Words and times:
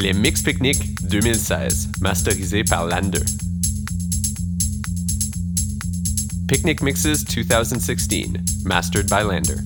Les 0.00 0.12
Mix 0.12 0.42
Picnic 0.42 0.94
2016, 1.08 1.88
masterisé 2.00 2.62
par 2.62 2.86
Lander. 2.86 3.18
Picnic 6.46 6.80
Mixes 6.82 7.24
2016, 7.24 8.64
mastered 8.64 9.08
by 9.10 9.24
Lander. 9.24 9.56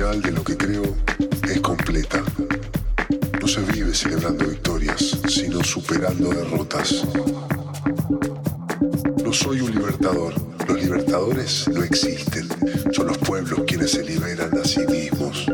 de 0.00 0.32
lo 0.32 0.42
que 0.42 0.56
creo 0.56 0.96
es 1.44 1.60
completa. 1.60 2.22
No 3.38 3.46
se 3.46 3.60
vive 3.60 3.94
celebrando 3.94 4.46
victorias, 4.46 5.18
sino 5.28 5.62
superando 5.62 6.30
derrotas. 6.30 7.04
No 9.22 9.30
soy 9.30 9.60
un 9.60 9.72
libertador. 9.72 10.32
Los 10.66 10.82
libertadores 10.82 11.68
no 11.68 11.84
existen. 11.84 12.48
Son 12.92 13.08
los 13.08 13.18
pueblos 13.18 13.60
quienes 13.66 13.90
se 13.90 14.02
liberan 14.02 14.56
a 14.58 14.64
sí 14.64 14.80
mismos. 14.86 15.44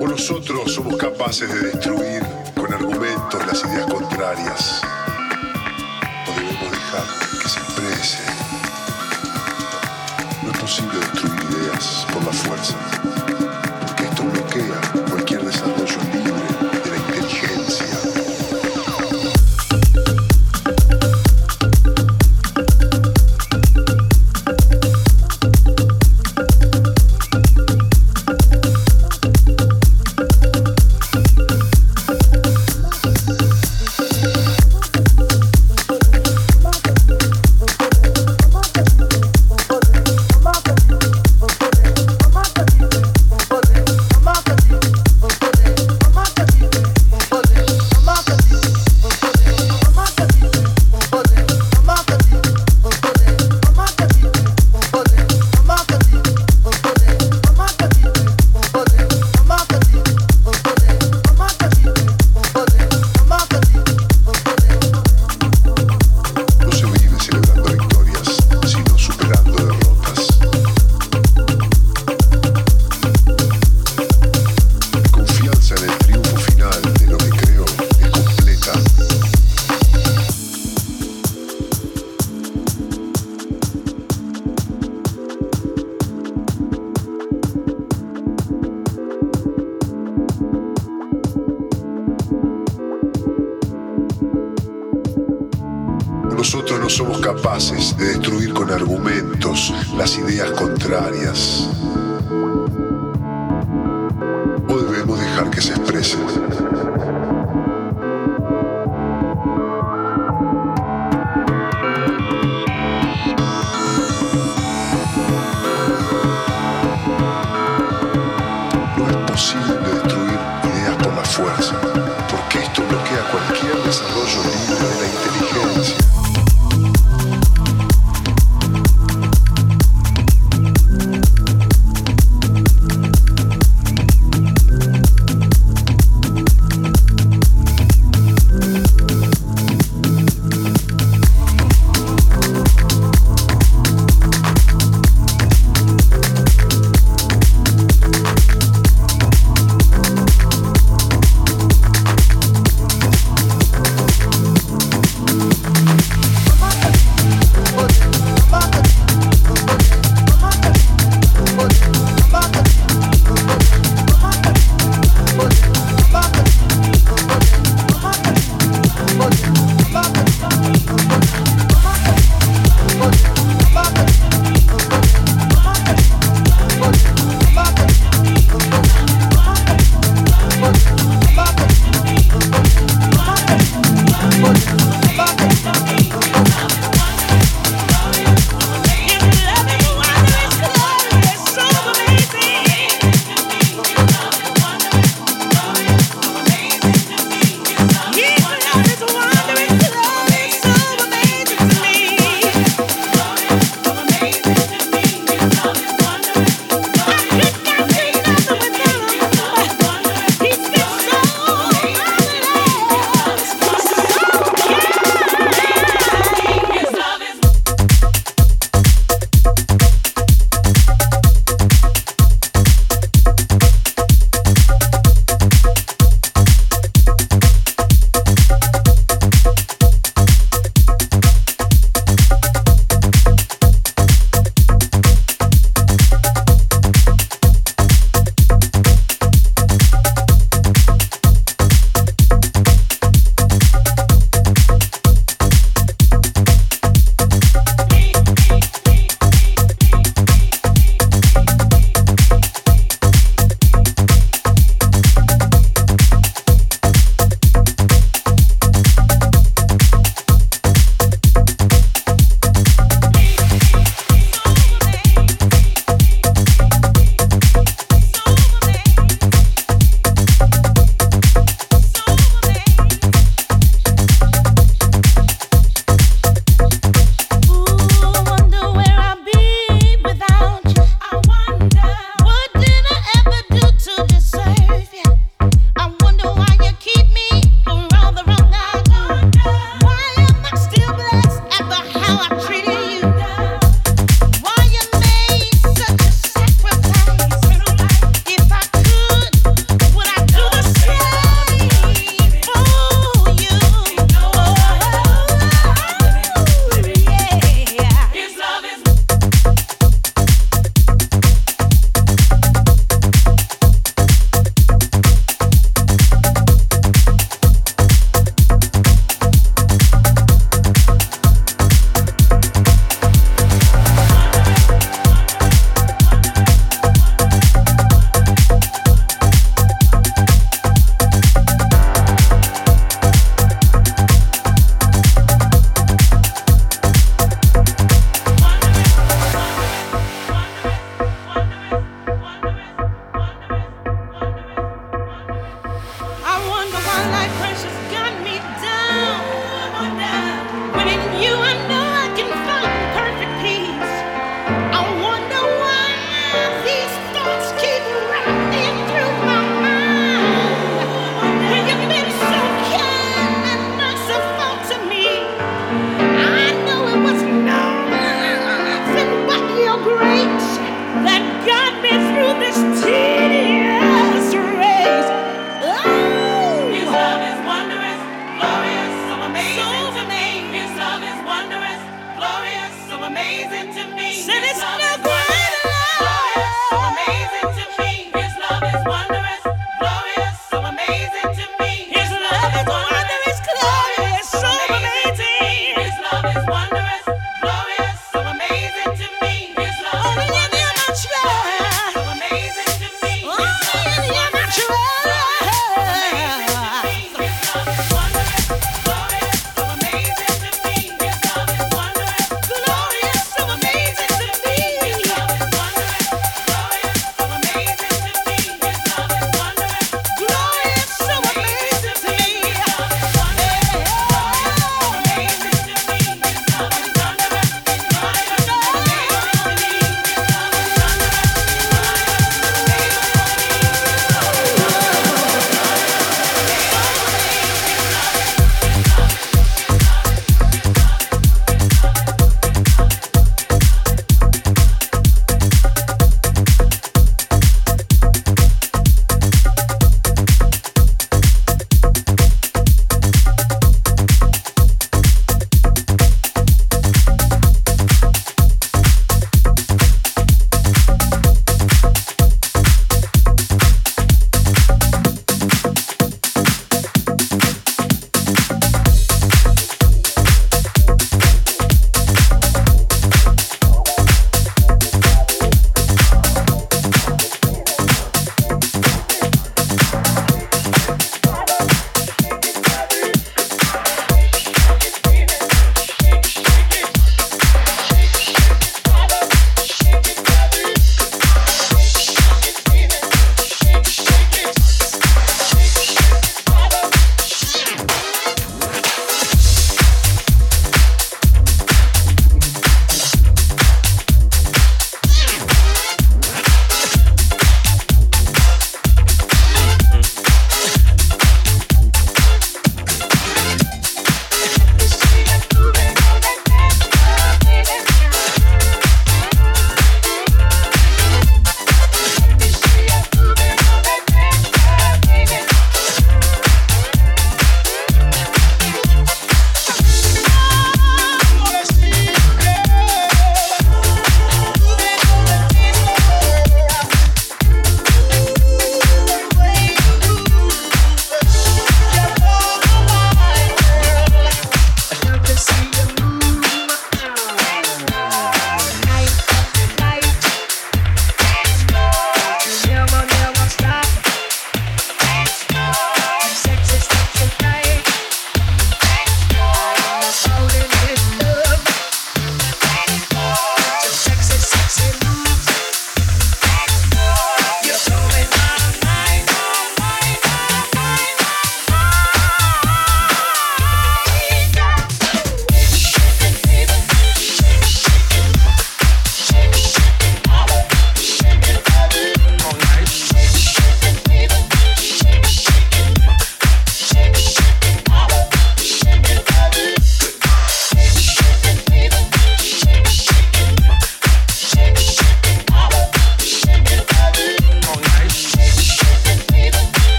O 0.00 0.08
nosotros 0.08 0.72
somos 0.72 0.96
capaces 0.96 1.52
de 1.52 1.68
destruir 1.68 2.22
con 2.58 2.72
argumentos 2.72 3.46
las 3.46 3.62
ideas 3.62 3.92
contrarias. 3.92 4.77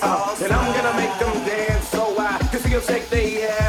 dance, 0.00 0.40
uh, 0.40 0.44
and 0.44 0.52
I'm 0.52 0.74
gonna 0.74 0.96
make 0.96 1.18
them 1.18 1.44
dance 1.44 1.88
so 1.88 2.18
I 2.18 2.38
can 2.38 2.60
see 2.60 2.70
them 2.70 2.82
shake 2.82 3.08
their 3.08 3.50
ass. 3.50 3.65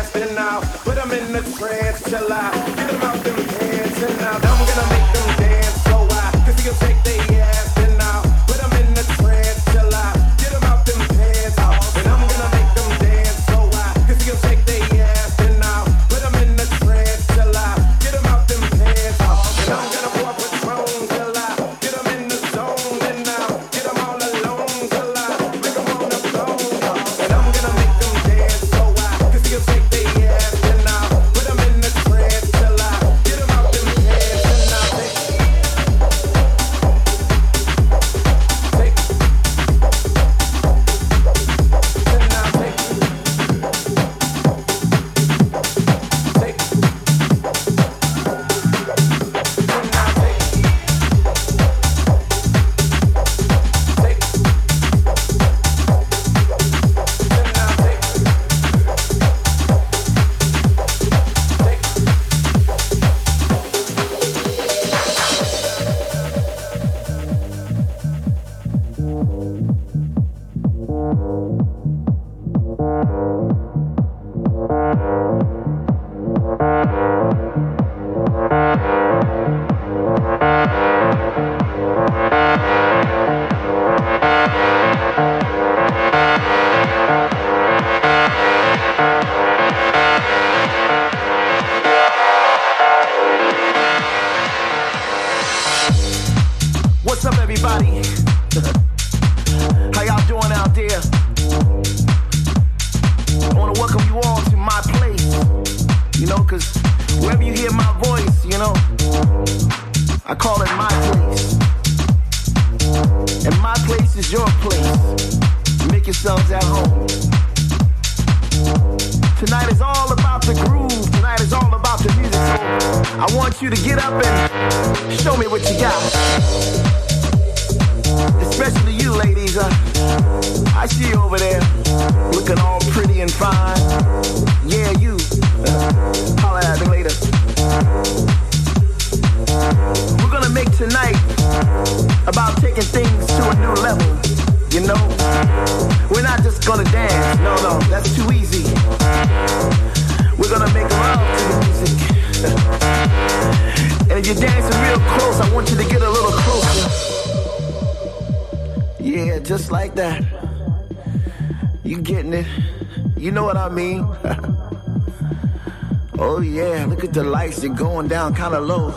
They're 167.55 167.73
going 167.73 168.07
down 168.07 168.35
kind 168.35 168.53
of 168.53 168.65
low. 168.65 168.93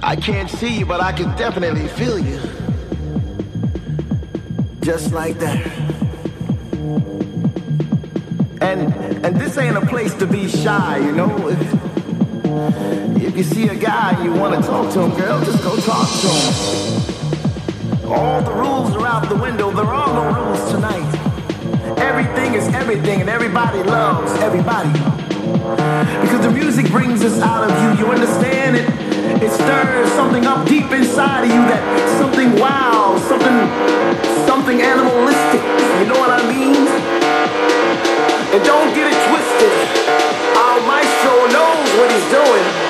I 0.00 0.16
can't 0.16 0.48
see 0.48 0.78
you, 0.78 0.86
but 0.86 1.00
I 1.00 1.12
can 1.12 1.36
definitely 1.36 1.88
feel 1.88 2.18
you. 2.18 2.40
Just 4.80 5.12
like 5.12 5.38
that. 5.38 5.66
And 8.60 8.94
and 9.24 9.36
this 9.40 9.58
ain't 9.58 9.76
a 9.76 9.86
place 9.86 10.14
to 10.14 10.26
be 10.26 10.48
shy, 10.48 10.98
you 10.98 11.12
know. 11.12 11.48
If 13.16 13.36
you 13.36 13.42
see 13.42 13.68
a 13.68 13.74
guy 13.74 14.12
and 14.12 14.24
you 14.24 14.40
want 14.40 14.54
to 14.54 14.68
talk 14.68 14.92
to 14.92 15.00
him, 15.02 15.10
girl, 15.18 15.44
just 15.44 15.62
go 15.62 15.76
talk 15.76 16.08
to 16.20 16.28
him. 16.28 18.12
All 18.12 18.42
the 18.42 18.52
rules 18.52 18.94
are 18.96 19.06
out 19.06 19.28
the 19.28 19.36
window. 19.36 19.70
There 19.70 19.84
are 19.84 20.12
no 20.14 20.40
rules 20.40 20.70
tonight. 20.70 21.10
Everything 21.98 22.54
is 22.54 22.66
everything, 22.74 23.20
and 23.20 23.30
everybody 23.30 23.82
loves 23.82 24.32
everybody. 24.40 25.11
Because 25.76 26.44
the 26.44 26.50
music 26.50 26.90
brings 26.90 27.22
us 27.22 27.40
out 27.40 27.70
of 27.70 27.72
you. 27.82 28.04
You 28.04 28.12
understand 28.12 28.76
it? 28.76 28.86
It 29.42 29.50
stirs 29.50 30.10
something 30.12 30.44
up 30.46 30.66
deep 30.68 30.90
inside 30.92 31.44
of 31.44 31.50
you 31.50 31.62
that 31.72 31.82
something 32.18 32.52
wow, 32.60 33.16
something 33.28 33.56
something 34.46 34.82
animalistic. 34.82 35.62
You 36.00 36.06
know 36.12 36.18
what 36.20 36.30
I 36.30 36.42
mean? 36.44 36.84
And 38.52 38.62
don't 38.64 38.92
get 38.94 39.08
it 39.08 39.18
twisted. 39.32 39.72
Our 40.60 40.78
maestro 40.84 41.34
knows 41.48 41.88
what 41.96 42.10
he's 42.12 42.28
doing. 42.28 42.81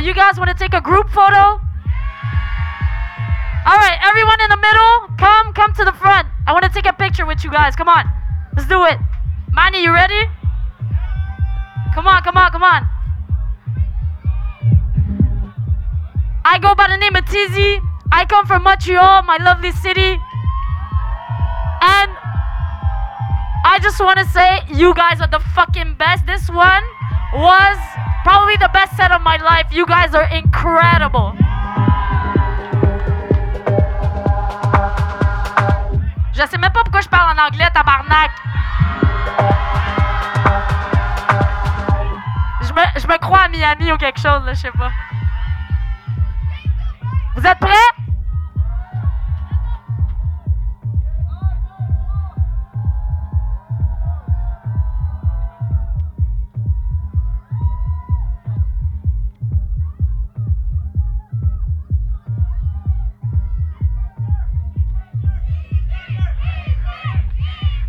you 0.00 0.14
guys 0.14 0.38
want 0.38 0.48
to 0.48 0.49
ou 43.92 43.96
quelque 43.96 44.20
chose, 44.20 44.42
je 44.48 44.54
sais 44.54 44.70
pas. 44.70 44.90
Vous 47.36 47.46
êtes 47.46 47.58
prêts? 47.58 47.70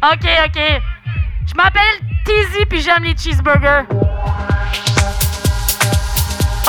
Ok, 0.04 0.26
ok. 0.46 0.82
Je 1.46 1.54
m'appelle 1.56 1.82
Tizzy 2.26 2.66
puis 2.66 2.82
j'aime 2.82 3.04
les 3.04 3.16
cheeseburgers. 3.16 4.11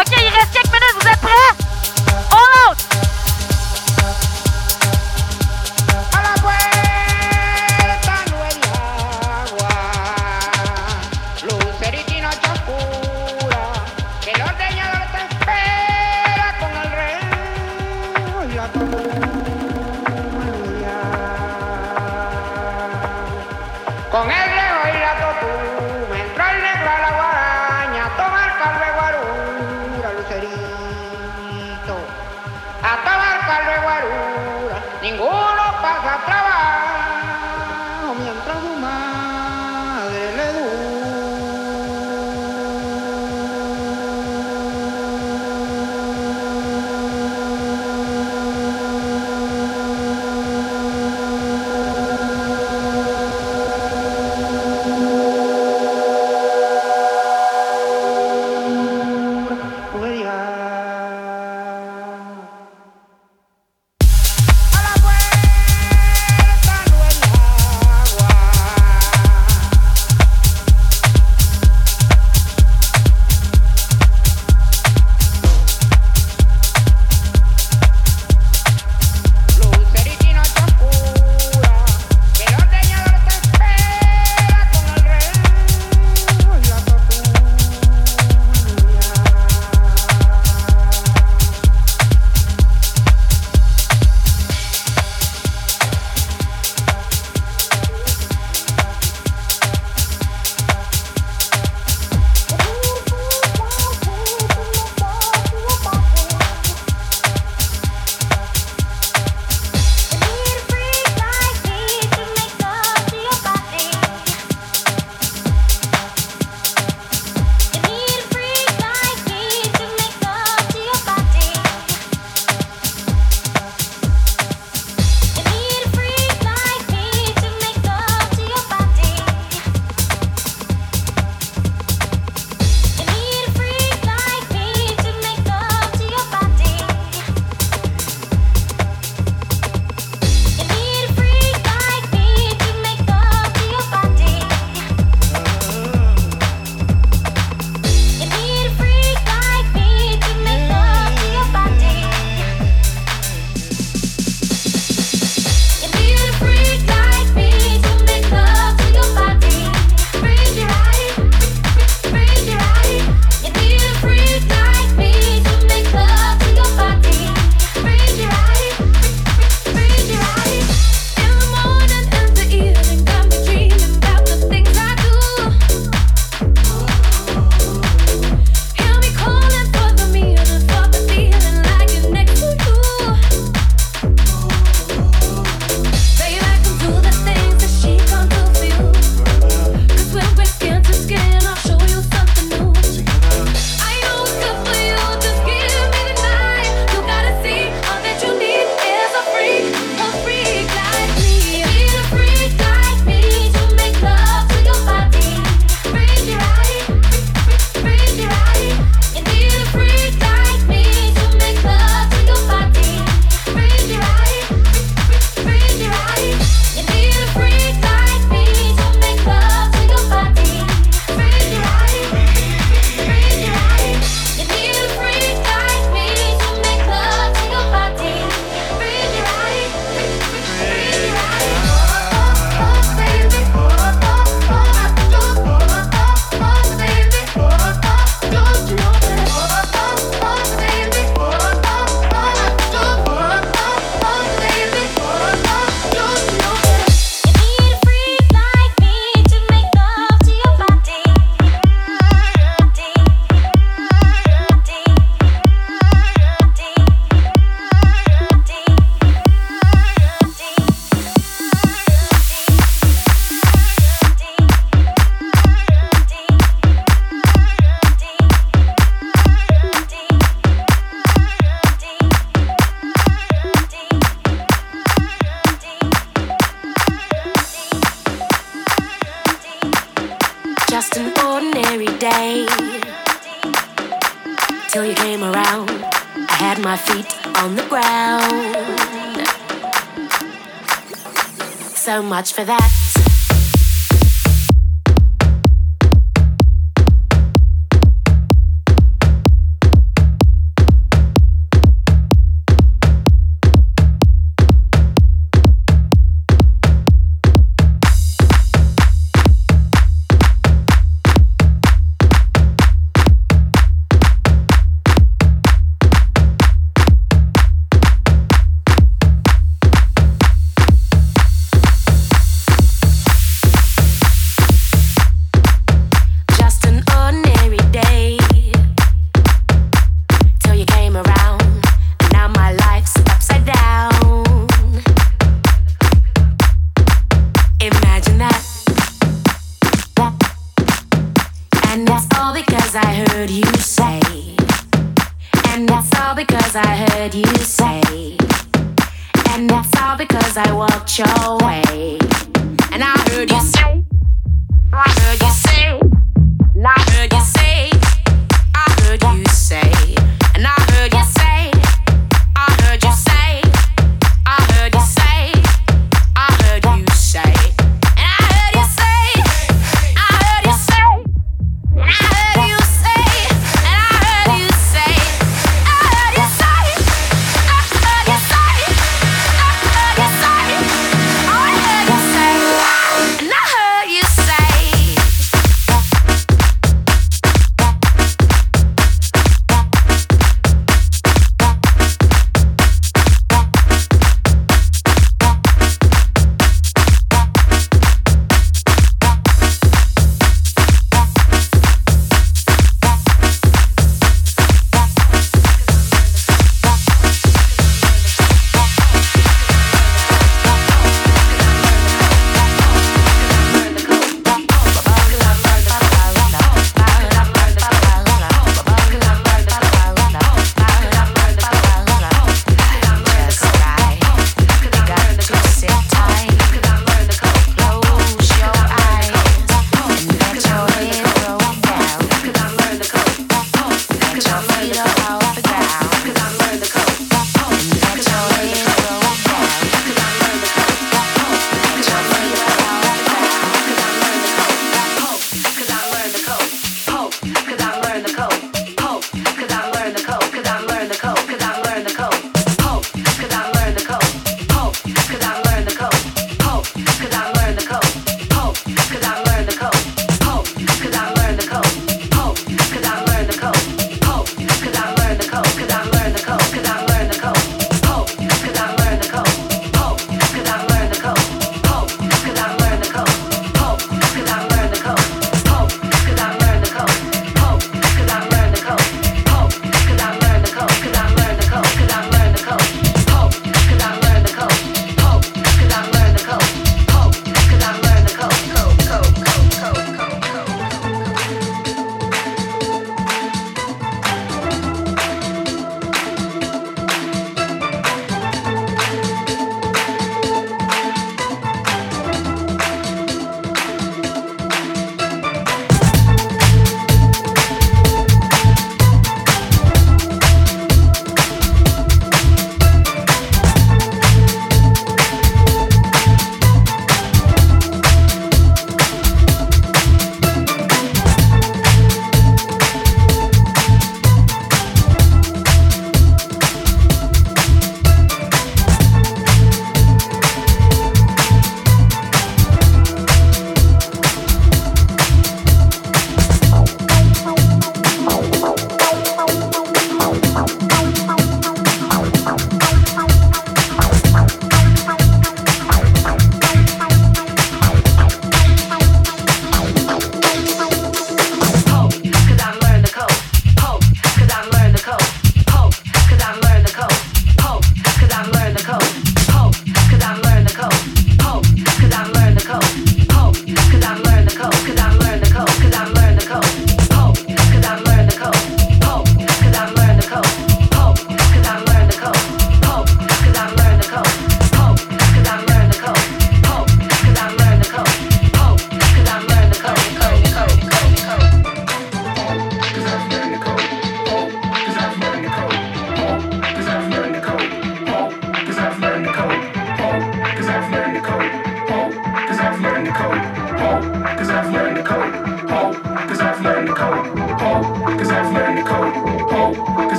OK, 0.00 0.16
il 0.16 0.34
reste 0.34 0.52
quelques 0.52 0.72
minutes, 0.72 1.02
vous 1.02 1.08
êtes 1.08 1.20
prêts? 1.20 1.59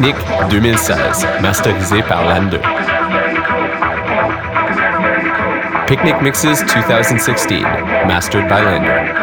Technique 0.00 0.48
2016, 0.48 1.26
masterisé 1.42 2.02
par 2.04 2.24
Lander. 2.24 2.58
Picnic 5.86 6.22
Mixes 6.22 6.64
2016, 6.64 7.62
mastered 8.06 8.48
by 8.48 8.62
Lander. 8.62 9.19